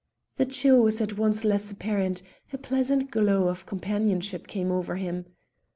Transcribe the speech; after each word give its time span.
The 0.37 0.47
chill 0.47 0.81
was 0.81 0.99
at 0.99 1.19
once 1.19 1.45
less 1.45 1.69
apparent, 1.69 2.23
a 2.51 2.57
pleasant 2.57 3.11
glow 3.11 3.47
of 3.47 3.67
companionship 3.67 4.47
came 4.47 4.71
over 4.71 4.95
him. 4.95 5.27